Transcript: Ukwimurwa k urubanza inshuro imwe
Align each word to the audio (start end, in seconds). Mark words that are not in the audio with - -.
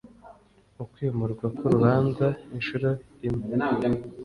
Ukwimurwa 0.83 1.45
k 1.55 1.57
urubanza 1.65 2.27
inshuro 2.55 2.89
imwe 3.27 3.53